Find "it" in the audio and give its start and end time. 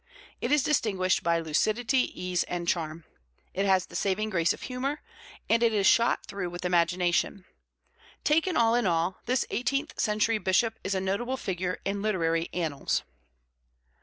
0.41-0.51, 3.53-3.67, 5.61-5.73